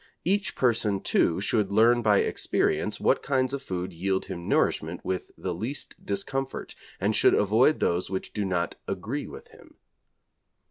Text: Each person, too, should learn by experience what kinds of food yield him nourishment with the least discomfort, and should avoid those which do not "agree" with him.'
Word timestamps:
Each 0.25 0.55
person, 0.55 1.01
too, 1.01 1.39
should 1.41 1.71
learn 1.71 2.01
by 2.01 2.21
experience 2.21 2.99
what 2.99 3.21
kinds 3.21 3.53
of 3.53 3.61
food 3.61 3.93
yield 3.93 4.25
him 4.25 4.47
nourishment 4.49 5.05
with 5.05 5.29
the 5.37 5.53
least 5.53 6.03
discomfort, 6.03 6.73
and 6.99 7.15
should 7.15 7.35
avoid 7.35 7.79
those 7.79 8.09
which 8.09 8.33
do 8.33 8.43
not 8.43 8.73
"agree" 8.87 9.27
with 9.27 9.49
him.' 9.49 9.75